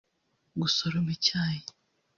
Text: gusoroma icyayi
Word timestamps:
gusoroma 0.61 1.09
icyayi 1.15 1.63